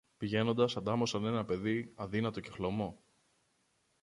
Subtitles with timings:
[0.17, 2.99] Πηγαίνοντας αντάμωσαν ένα παιδί αδύνατο και χλωμό